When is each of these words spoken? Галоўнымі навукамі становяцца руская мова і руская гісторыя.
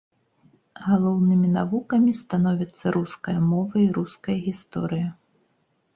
Галоўнымі 0.85 1.49
навукамі 1.57 2.11
становяцца 2.21 2.85
руская 2.97 3.37
мова 3.53 3.75
і 3.85 3.87
руская 3.99 4.37
гісторыя. 4.47 5.07